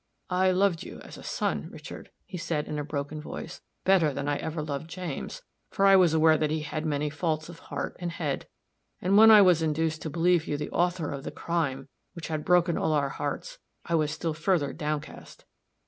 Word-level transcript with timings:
"I 0.31 0.49
loved 0.49 0.81
you 0.81 0.99
as 1.01 1.15
a 1.19 1.21
son, 1.21 1.69
Richard," 1.69 2.09
he 2.25 2.35
said, 2.35 2.67
in 2.67 2.79
a 2.79 2.83
broken 2.83 3.21
voice, 3.21 3.61
"better 3.83 4.11
than 4.15 4.27
I 4.27 4.37
ever 4.37 4.63
loved 4.63 4.89
James, 4.89 5.43
for 5.69 5.85
I 5.85 5.95
was 5.95 6.15
aware 6.15 6.39
that 6.39 6.49
he 6.49 6.61
had 6.61 6.87
many 6.87 7.11
faults 7.11 7.49
of 7.49 7.59
heart 7.69 7.95
and 7.99 8.09
head. 8.13 8.47
And 8.99 9.15
when 9.15 9.29
I 9.29 9.43
was 9.43 9.61
induced 9.61 10.01
to 10.01 10.09
believe 10.09 10.47
you 10.47 10.57
the 10.57 10.71
author 10.71 11.11
of 11.11 11.23
the 11.23 11.29
crime 11.29 11.87
which 12.13 12.29
had 12.29 12.43
broken 12.43 12.79
all 12.79 12.93
our 12.93 13.09
hearts, 13.09 13.59
I 13.85 13.93
was 13.93 14.09
still 14.09 14.33
further 14.33 14.73
downcast. 14.73 15.45